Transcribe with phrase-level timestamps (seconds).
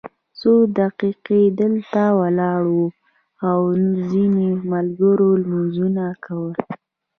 [0.39, 2.87] څو دقیقې دلته ولاړ وو
[3.49, 3.59] او
[4.09, 6.55] ځینو ملګرو لمونځونه کول.